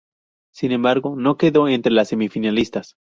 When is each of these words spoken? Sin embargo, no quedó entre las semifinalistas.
Sin 0.51 0.71
embargo, 0.71 1.15
no 1.15 1.37
quedó 1.37 1.67
entre 1.67 1.91
las 1.93 2.07
semifinalistas. 2.07 2.95